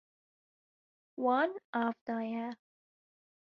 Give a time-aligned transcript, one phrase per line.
[1.25, 1.51] Wan
[1.83, 2.47] av daye.